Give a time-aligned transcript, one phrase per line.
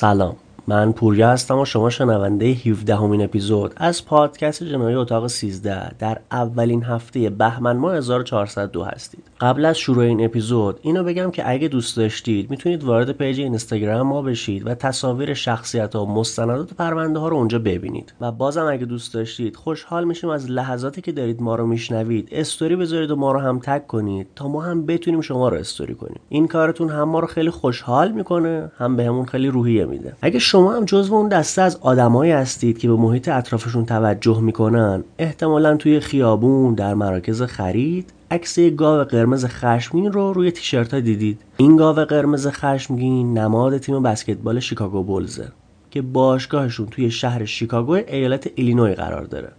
[0.00, 0.36] سلام.
[0.68, 6.18] من پوریا هستم و شما شنونده 17 همین اپیزود از پادکست جنایی اتاق 13 در
[6.32, 9.24] اولین هفته بهمن ماه 1402 هستید.
[9.40, 14.06] قبل از شروع این اپیزود اینو بگم که اگه دوست داشتید می‌تونید وارد page اینستاگرام
[14.06, 18.14] ما بشید و تصاویر شخصیت و مستندات پرونده ها رو اونجا ببینید.
[18.20, 22.76] و بازم اگه دوست داشتید خوشحال میشیم از لحظاتی که دارید ما رو میشنوید استوری
[22.76, 26.20] بذارید و ما رو هم tag کنید تا ما هم بتونیم شما رو استوری کنیم.
[26.28, 30.12] این کارتون هم ما رو خیلی خوشحال می‌کنه هم بهمون خیلی روحیه میده.
[30.22, 35.04] اگه هم جزو اون دسته از آدمایی هستید که به محیط اطرافشون توجه می‌کنن.
[35.18, 38.12] احتمالا توی خیابون در مراکز خرید.
[38.30, 41.40] عکس گاو قرمز خشمگین رو روی تیشرت ها دیدید.
[41.56, 45.48] این گاو قرمز خشمگین نماد تیم بسکتبال شیکاگو بولزه
[45.90, 49.52] که باشگاهشون توی شهر شیکاگو ایالت ایلینوی قرار داره.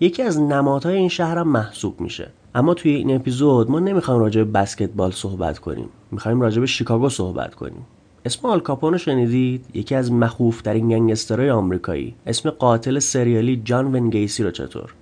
[0.00, 2.30] یکی از نمادهای این شهر هم محسوب میشه.
[2.54, 5.88] اما توی این اپیزود ما نمی‌خوایم راجع به بسکتبال صحبت کنیم.
[6.10, 7.86] می‌خوایم راجع به شیکاگو صحبت کنیم.
[8.26, 12.14] اسم آل کاپون شنیدید؟ یکی از مخوف ترین گنگسترهای آمریکایی.
[12.26, 14.94] اسم قاتل سریالی جان ونگیسی رو چطور؟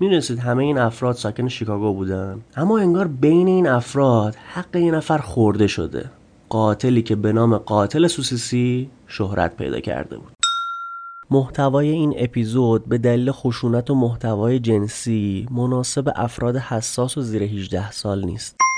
[0.00, 5.18] می‌دونستید همه این افراد ساکن شیکاگو بودن؟ اما انگار بین این افراد حق یه نفر
[5.18, 6.10] خورده شده.
[6.48, 10.32] قاتلی که به نام قاتل سوسیسی شهرت پیدا کرده بود.
[11.30, 17.90] محتوای این اپیزود به دلیل خشونت و محتوای جنسی مناسب افراد حساس و زیر 18
[17.90, 18.69] سال نیست.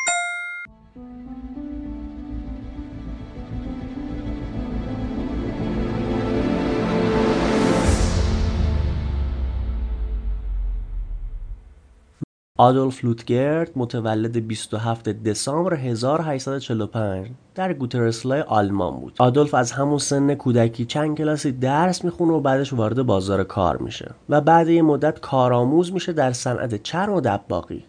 [12.62, 19.14] آدولف لوتگرد متولد 27 دسامبر 1845 در گوترسلای آلمان بود.
[19.18, 24.14] آدولف از همون سن کودکی چند کلاسی درس می‌خونه و بعدش وارد بازار کار میشه
[24.28, 27.84] و بعد یه مدت کارآموز میشه در صنعت چرم و دباغی.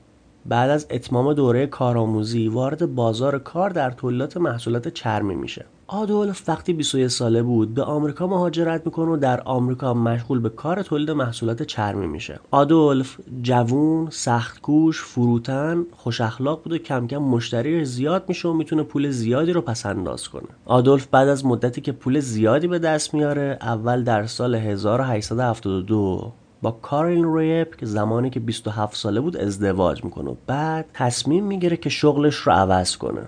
[0.45, 5.65] بعد از اتمام دوره کارآموزی وارد بازار کار در تولیدات محصولات چرمی میشه.
[5.95, 10.81] آدولف وقتی 21 ساله بود به آمریکا مهاجرت می‌کنه و در آمریکا مشغول به کار
[10.81, 12.39] تولید محصولات چرمی میشه.
[12.51, 18.83] آدولف جوون سختکوش فروتن خوش اخلاق بود و کم کم مشتری زیاد میشه و می‌تونه
[18.83, 20.47] پول زیادی رو پس انداز کنه.
[20.65, 26.71] آدولف بعد از مدتی که پول زیادی به دست میاره اول در سال 1872 با
[26.71, 31.89] کارلین ریپ که زمانی که 27 ساله بود ازدواج می‌کنه و بعد تصمیم می‌گیره که
[31.89, 33.21] شغلش رو عوض کنه.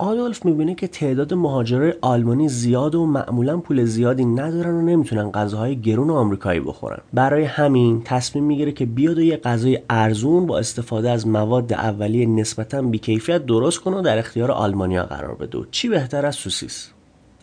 [0.00, 5.80] آدولف می‌بینه که تعداد مهاجرای آلمانی زیاد و معمولا پول زیادی ندارن و نمی‌تونن غذاهای
[5.80, 6.98] گرون آمریکایی بخورن.
[7.12, 12.26] برای همین تصمیم می‌گیره که بیاد و یه غذای ارزون با استفاده از مواد اولیه
[12.26, 15.58] نسبتا بیکیفیت درست کنه و در اختیار آلمانیا قرار بده.
[15.58, 16.90] و چی بهتر از سوسیس؟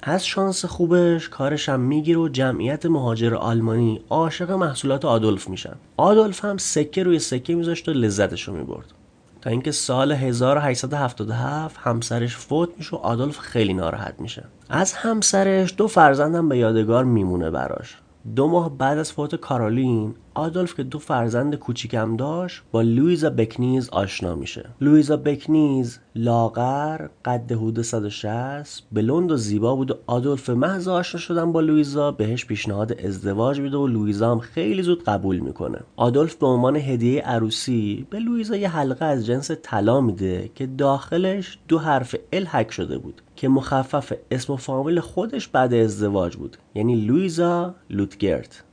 [0.04, 5.76] از شانس خوبش کارش هم می‌گیره و جمعیت مهاجر آلمانی عاشق محصولات آدولف میشن.
[5.98, 8.94] آدولف هم سکه روی سکه میذاشت و لذتش رو می‌برد.
[9.42, 14.44] تا اینکه سال 1877 همسرش فوت میشه و آدولف خیلی ناراحت میشه.
[14.70, 17.98] از همسرش دو فرزندم به یادگار میمونه براش.
[18.36, 23.90] دو ماه بعد از فوت کارولین آدولف که دو فرزند کوچیکم داشت با لویزا بکنیز
[23.90, 24.70] آشنا میشه.
[24.82, 31.52] لویزا بکنیز لاغر قد حدود 160 بلند و زیبا بود و آدولف محض آشنا شدن
[31.52, 35.80] با لویزا بهش پیشنهاد ازدواج میده و لویزا هم خیلی زود قبول می‌کنه.
[35.96, 41.60] آدولف به عنوان هدیه عروسی به لویزا یه حلقه از جنس طلا میده که داخلش
[41.68, 43.22] دو حرف ال حک شده بود.
[43.38, 46.58] که مخفف اسم و فامیل خودش بعد ازدواج بود.
[46.76, 48.64] یعنی لویزا لوتگرت.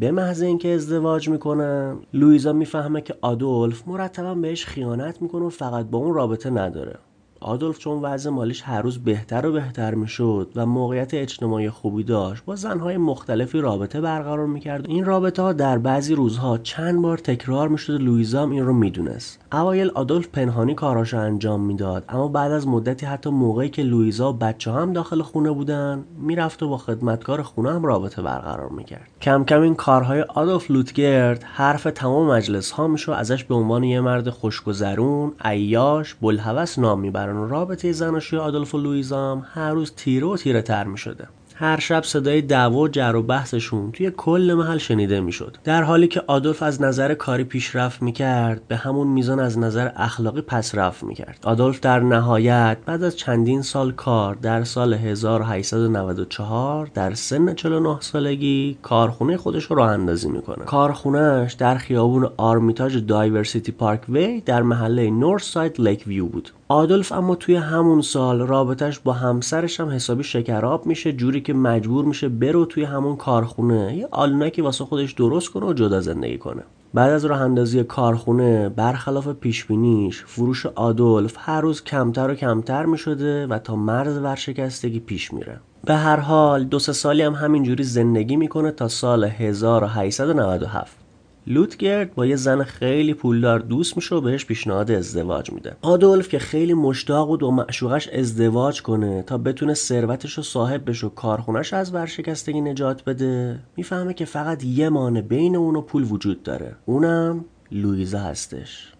[0.00, 5.86] به محض اینکه ازدواج می‌کنن لویزا می‌فهمه که آدولف مرتبا بهش خیانت می‌کنه و فقط
[5.86, 6.98] با اون رابطه نداره.
[7.40, 12.44] آدولف چون وضع مالیش هر روز بهتر و بهتر می‌شد و موقعیت اجتماعی خوبی داشت
[12.44, 14.88] با زنهای مختلفی رابطه برقرار می‌کرد.
[14.88, 17.94] این رابطه ها در بعضی روزها چند بار تکرار می‌شد.
[17.94, 19.41] و لویزا هم این رو می‌دونست.
[19.54, 24.36] اوایل آدولف پنهانی کاراشو انجام می‌داد اما بعد از مدتی حتی موقعی که لویزا و
[24.36, 29.08] بچه هم داخل خونه بودن می‌رفت و با خدمتکار خونه هم رابطه برقرار می‌کرد.
[29.22, 34.00] کم کم این کارهای آدولف لوتگرد حرف تمام مجلس ها میشه ازش به عنوان یه
[34.00, 39.92] مرد خوشگذرون عیاش بلهوس نام می‌برن و رابطه زناشوی آدولف و لویزا هم هر روز
[39.96, 41.28] تیره و تیره تر می‌شده.
[41.54, 45.56] هر شب صدای دعوا و جر و بحثشون توی کل محل شنیده می‌شد.
[45.64, 50.40] در حالی که آدولف از نظر کاری پیشرفت می‌کرد به همون میزان از نظر اخلاقی
[50.40, 51.38] پس رفت می‌کرد.
[51.44, 58.78] آدولف در نهایت بعد از چندین سال کار در سال 1894 در سن 49 سالگی
[58.82, 60.64] کارخونه خودش رو راه اندازی می‌کنه.
[60.64, 66.50] کارخونهش در خیابون آرمیتاژ دایورسی پارک وی در محله نورث ساید لیک ویو بود.
[66.68, 72.04] آدولف اما توی همون سال رابطش با همسرش هم حسابی شکراب میشه جوری که مجبور
[72.04, 76.62] میشه بره توی همون کارخونه یه آلونکی واسه خودش درست کنه و جدا زندگی کنه.
[76.94, 82.98] بعد از راه اندازی کارخونه برخلاف پیشبینیش فروش آدولف هر روز کمتر و کمتر می
[82.98, 85.60] شده و تا مرز ورشکستگی پیش میره.
[85.84, 91.01] به هر حال دو سه سالی هم همینجوری زندگی می‌کنه تا سال 1897
[91.46, 95.76] لوتگرد با یه زن خیلی پولدار دوست میشه و بهش پیشنهاد ازدواج میده.
[95.82, 101.06] آدولف که خیلی مشتاق بود و معشوقش ازدواج کنه تا بتونه ثروتش رو صاحب بشه
[101.06, 106.02] و کارخونش از ورشکستگی نجات بده می‌فهمه که فقط یه مانع بین اون و پول
[106.10, 106.76] وجود داره.
[106.86, 108.92] اونم لویزا هستش.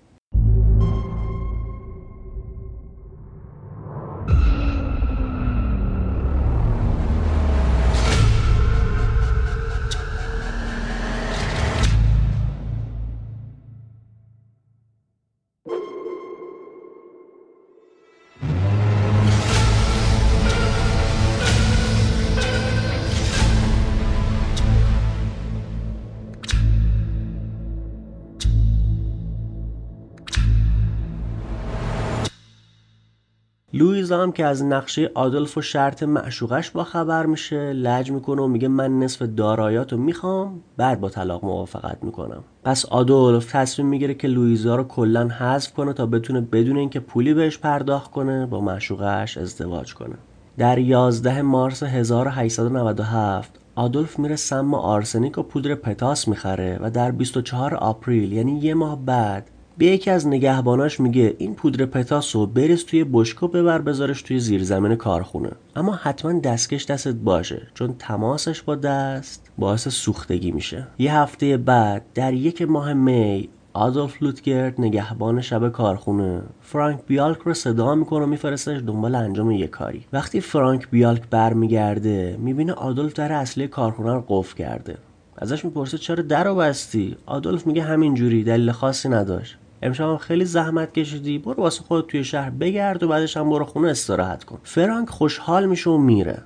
[33.75, 38.47] لویزا هم که از نقشه آدولف و شرط معشوقش با خبر میشه لج می‌کنه و
[38.47, 42.45] میگه من نصف دارایاتو می‌خوام بعد با طلاق موافقت می‌کنم.
[42.65, 47.35] پس آدولف تصمیم می‌گیره که لویزا رو کلا حذف کنه تا بتونه بدون اینکه پولی
[47.35, 50.15] بهش پرداخت کنه با معشوقش ازدواج کنه.
[50.59, 57.75] در 11 مارس 1897 آدولف میره سم آرسنیک و پودر پتاس می‌خره و در 24
[57.75, 63.05] آپریل یعنی یه ماه بعد به یکی از نگهباناش میگه این پودر پتاسو بریز توی
[63.05, 65.51] بشکو ببر بذارش توی زیرزمین کارخونه.
[65.77, 70.87] اما حتما دستکش دستت باشه چون تماسش با دست باعث سوختگی میشه.
[70.99, 77.55] یه هفته بعد در یک ماه می آدولف لوتگرد نگهبان شب کارخونه فرانک بیالک رو
[77.55, 80.05] صدا می‌کنه و میفرستش دنبال انجام یه کاری.
[80.13, 84.97] وقتی فرانک بیالک برمیگرده می‌بینه آدولف در اصلی کارخونه رو قفل کرده.
[85.39, 89.59] ازش می‌پرسه چرا در رو بستی؟ آدولف میگه همینجوری دلیل خاصی نداشت.
[89.83, 91.39] امشب خیلی زحمت کشیدی.
[91.39, 94.59] برو واسه خودت توی شهر بگرد و بعدش هم برو خونه استراحت کن.
[94.63, 96.43] فرانک خوشحال میشه و میره.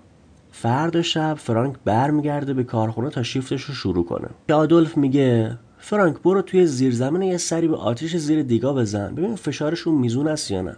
[0.50, 4.28] فردا شب فرانک برمیگرده به کارخونه تا شیفتش رو شروع کنه.
[4.54, 9.14] آدولف میگه فرانک برو توی زیرزمین یه سری به آتیش زیر دیگا بزن.
[9.14, 10.76] ببین فشارشون میزون است یا نه.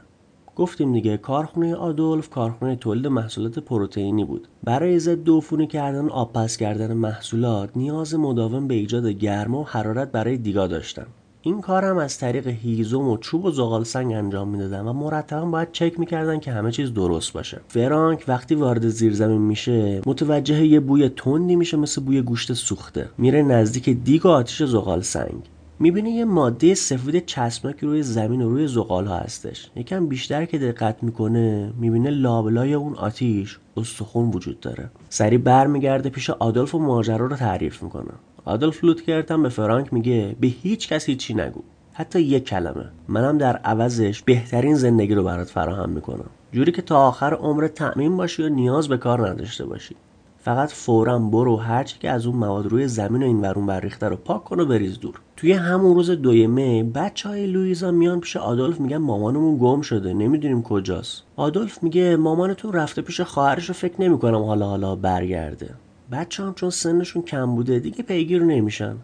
[0.56, 4.48] گفتیم دیگه کارخونه آدولف کارخونه تولید محصولات پروتئینی بود.
[4.64, 10.12] برای ضد عفونی کردن آب پس کردن محصولات نیاز مداوم به ایجاد گرما و حرارت
[10.12, 11.06] برای دیگا داشتن.
[11.48, 15.44] این کار هم از طریق هیزم و چوب و زغال سنگ انجام می‌دادن و مرتبا
[15.44, 17.60] باید چک می‌کردن که همه چیز درست باشه.
[17.68, 23.08] فرانک وقتی وارد زیرزمین میشه متوجه یه بوی تندی میشه مثل بوی گوشت سوخته.
[23.18, 25.50] میره نزدیک دیگ و آتیش زغال سنگ.
[25.78, 29.70] می‌بینه یه ماده سفید چسبناکی روی زمین و روی زغال ها هستش.
[29.76, 34.90] یکم بیشتر که دقت می‌کنه می‌بینه لابلای اون آتیش استخون وجود داره.
[35.08, 38.12] سری برمیگرده پیش آدولف و ماجرا رو تعریف می‌کنه.
[38.48, 41.60] آدولف لوتگرت هم به فرانک میگه به هیچ کسی چی نگو.
[41.92, 42.84] حتی یک کلمه.
[43.08, 46.30] منم در عوضش بهترین زندگی رو برات فراهم می‌کنم.
[46.52, 49.96] جوری که تا آخر عمر تعمین باشی و نیاز به کار نداشته باشی.
[50.38, 54.08] فقط فورا برو هرچی که از اون مواد روی زمین و این ورون بر ریخته
[54.08, 55.14] رو پاک کن و بریز دور.
[55.36, 60.14] توی همون روز دوی می بچه های لویزا میان پیش آدولف میگن مامانمون گم شده
[60.14, 61.22] نمی‌دونیم کجاست.
[61.36, 65.70] آدولف میگه مامانتون رفته پیش خواهرش رو فکر نمی‌کنم حالا حالا برگرده.
[66.12, 68.96] بچه هم چون سنشون کم بوده دیگه پیگیر نمیشن.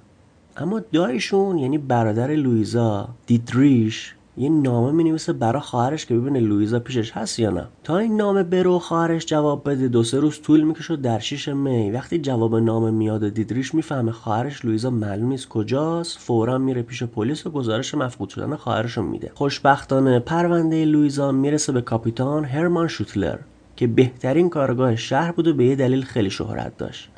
[0.56, 6.78] اما دایشون یعنی برادر لویزا دیدریش یه نامه می نویسه برا خواهرش که ببینه لویزا
[6.78, 7.66] پیشش هست یا نه.
[7.84, 11.90] تا این نامه برو خواهرش جواب بده دو سه روز طول می‌کشه در شیش می.
[11.90, 17.46] وقتی جواب نامه میاد دیدریش می‌فهمه خواهرش لویزا معلوم نیست کجاست فورا میره پیش پلیس
[17.46, 19.30] و گزارش مفقود شدن خواهرش میده.
[19.34, 23.38] خوشبختانه پرونده لویزا می‌رسه به کاپیتان هرمان شوتلر.
[23.76, 27.10] که بهترین کارگاه شهر بود و به یه دلیل خیلی شهرت داشت.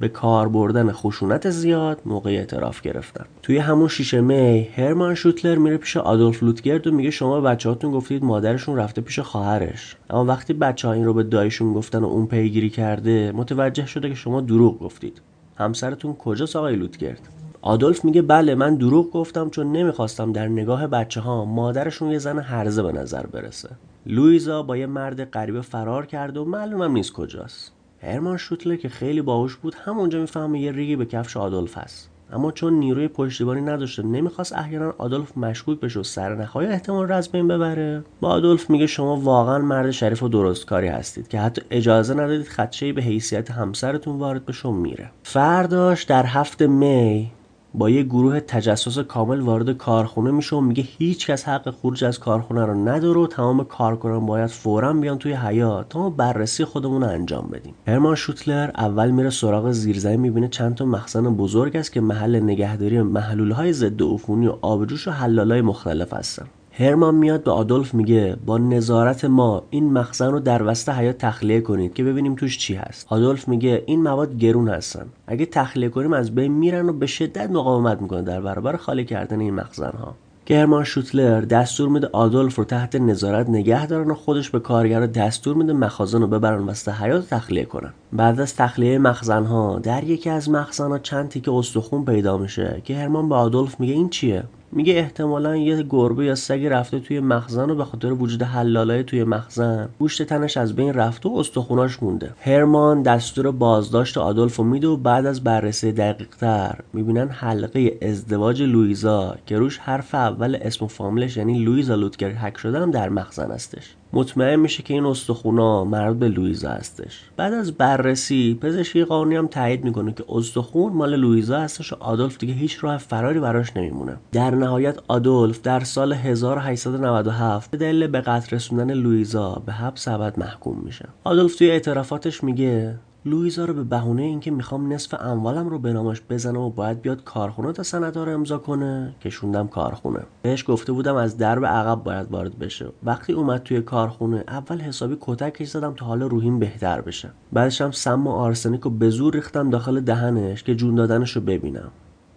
[0.00, 3.24] به کار بردن خشونت زیاد موقع اعتراف گرفتن.
[3.42, 7.92] توی همون شیشه می هرمان شوتلر میره پیش آدولف لوتگرد و میگه شما بچه هاتون
[7.92, 9.96] گفتید مادرشون رفته پیش خواهرش.
[10.10, 14.08] اما وقتی بچه ها این رو به دایشون گفتن و اون پیگیری کرده متوجه شده
[14.08, 15.20] که شما دروغ گفتید.
[15.56, 21.20] همسرتون کجاست آقای لوتگرد؟ آدولف میگه بله من دروغ گفتم چون نمی‌خواستم در نگاه بچه
[21.20, 23.68] ها مادرشون یه زن هرزه به نظر برسه.
[24.06, 27.72] لویزا با یه مرد غریبه فرار کرده و معلومم نیست کجاست.
[28.02, 32.10] هرمان شوتلر که خیلی باهوش بود همونجا می‌فهمه یه ریگی به کفش آدولف هست.
[32.32, 37.16] اما چون نیروی پشتیبانی نداشته نمی‌خواست احیانا آدولف مشکوک بشه و سر نخواهی احتمال را
[37.16, 38.04] از بین ببره.
[38.20, 42.92] با آدولف میگه شما واقعا مرد شریف و درستکاری هستید که حتی اجازه ندادید خدشهای
[42.92, 45.10] به حیثیت همسرتون وارد بشه و میره.
[45.22, 47.30] فرداش در هفته می
[47.74, 52.18] با یه گروه تجسس کامل وارد کارخونه میشه و میگه هیچ کس حق خروج از
[52.18, 57.08] کارخونه رو نداره و تمام کارکنان باید فورا بیان توی حیات تا بررسی خودمون رو
[57.08, 57.74] انجام بدیم.
[57.86, 63.02] هرمان شوتلر اول میره سراغ زیرزمین می‌بینه چند تا مخزن بزرگ است که محل نگهداری
[63.02, 66.46] محلول های ضد عفونی و آبجوش و حلالای مختلف هستن.
[66.78, 71.60] هرمان میاد به آدولف میگه با نظارت ما این مخزن رو در وسط حیات تخلیه
[71.60, 73.06] کنید که ببینیم توش چی هست.
[73.10, 75.06] آدولف میگه این مواد گرون هستن.
[75.26, 79.40] اگه تخلیه کنیم از بین میرن و به شدت مقاومت می‌کنه در برابر خالی کردن
[79.40, 80.14] این مخزن ها
[80.46, 85.06] که هرمان شوتلر دستور میده آدولف رو تحت نظارت نگه دارن و خودش به کارگر
[85.06, 87.92] دستور میده مخازن رو ببرن وسط حیات تخلیه کنن.
[88.12, 92.82] بعد از تخلیه مخزن ها در یکی از مخزن ها چند تیکه استخون پیدا میشه
[92.84, 94.44] که هرمان به آدولف میگه این چیه؟
[94.76, 99.24] میگه احتمالا یه گربه یا سگی رفته توی مخزن و به خاطر وجود حلالای توی
[99.24, 102.30] مخزن گوشت تنش از بین رفته و استخوناش مونده.
[102.40, 109.36] هرمان دستور بازداشت آدولفو میده و بعد از بررسی دقیق تر می‌بینن حلقه ازدواج لویزا
[109.46, 113.50] که روش حرف اول اسم و فامیلش یعنی لویزا لوتگر هک شده هم در مخزن
[113.50, 113.94] هستش.
[114.14, 117.20] مطمئن میشه که این استخونا مربوط به لویزا هستش.
[117.36, 122.38] بعد از بررسی پزشکی قانونی هم تایید می‌کنه که استخون مال لویزا هستش و آدولف
[122.38, 124.16] دیگه هیچ راه فراری براش نمیمونه.
[124.32, 130.38] در نهایت آدولف در سال 1897 به دلیل به قتل رسوندن لویزا به حبس ابد
[130.38, 131.08] محکوم میشه.
[131.24, 132.94] آدولف توی اعترافاتش میگه
[133.26, 137.24] لویزا رو به بهونه اینکه می‌خوام نصف اموالم رو به نامش بزنم و باید بیاد
[137.24, 140.20] کارخونه تا سندها رو امضا کنه کشوندم کارخونه.
[140.42, 142.86] بهش گفته بودم از درب عقب باید وارد بشه.
[143.02, 147.30] وقتی اومد توی کارخونه اول حسابی کتکش زدم تا حال روحیم بهتر بشه.
[147.52, 151.42] بعدش هم سم و آرسنیک رو به زور ریختم داخل دهنش که جون دادنش رو
[151.42, 151.90] ببینم.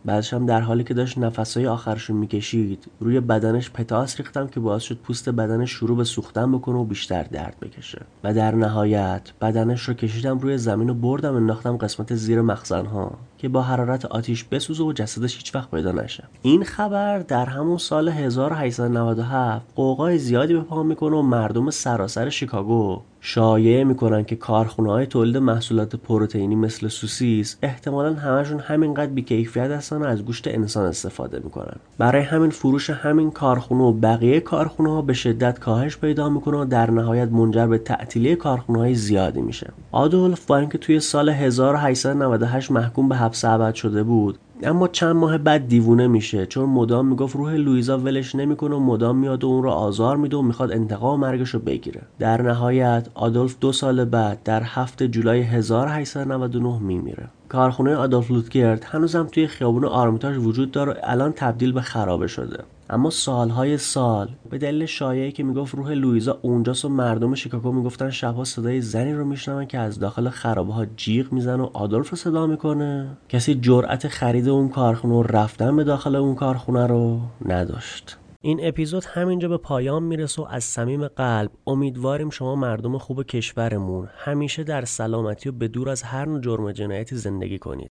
[0.06, 4.84] بعدش هم در حالی که داشت نفسهای آخرشو می‌کشید روی بدنش پتاس ریختم که باعث
[4.84, 8.02] شد پوست بدنش شروع به سوختن بکنه و بیشتر درد بکشه.
[8.24, 13.50] و در نهایت بدنش رو کشیدم روی زمین و بردم انداختم قسمت زیر مخزنها که
[13.50, 16.24] با حرارت آتیش بسوزه و جسدش هیچ وقت پیدا نشه.
[16.42, 23.02] این خبر در همون سال 1897 قوقای زیادی به پا می‌کنه و مردم سراسر شیکاگو
[23.22, 29.98] شایعه می‌کنن که کارخونه های تولید محصولات پروتئینی مثل سوسیس احتمالا همشون همینقدر بیکیفیت هستن
[29.98, 31.76] و از گوشت انسان استفاده می‌کنن.
[31.98, 36.66] برای همین فروش همین کارخونه و بقیه کارخونه ها به شدت کاهش پیدا می‌کنه و
[36.66, 39.74] در نهایت منجر به تعطیلی کارخونه های زیادی میشه.
[39.92, 45.38] آدولف با اینکه توی سال 1898 محکوم به حبس ابد شده بود اما چند ماه
[45.38, 49.64] بعد دیوونه میشه چون مدام می‌گفت روح لویزا ولش نمی‌کنه و مدام میاد و اون
[49.64, 52.02] رو آزار میده و می‌خواد انتقام مرگش رو بگیره.
[52.20, 57.28] در نهایت آدولف دو سال بعد در هفته جولای 1899 میمیره.
[57.50, 62.64] کارخونه آدولف لوتگرد هنوزم توی خیابون آرمیتاژ وجود داره الان تبدیل به خرابه شده.
[62.90, 68.10] اما سالهای سال به دلیل شایعی که می‌گفت روح لویزا اونجاست و مردم شیکاگو می‌گفتن
[68.10, 72.18] شبها صدای زنی رو میشنون که از داخل خرابه ها جیغ می‌زنه و آدولف رو
[72.18, 73.08] صدا می‌کنه.
[73.30, 78.18] کسی جرأت خرید اون کارخونه و رفتن به داخل اون کارخونه رو نداشت.
[78.48, 84.10] این اپیزود همینجا به پایان می‌رسه و از صمیم قلب امیدواریم شما مردم خوب کشورمون
[84.18, 87.92] همیشه در سلامتی و به دور از هر نوع جرم جنایتی زندگی کنید.